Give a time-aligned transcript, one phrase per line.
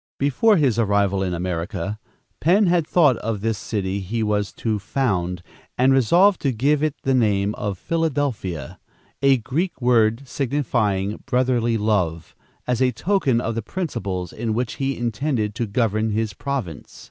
[0.17, 1.99] Before his arrival in America,
[2.39, 5.43] Penn had thought of this city he was to found,
[5.77, 8.79] and resolved to give it the name of Philadelphia
[9.21, 12.35] a Greek word signifying brotherly love
[12.65, 16.99] as a token of the principles in which he intended to govern his province.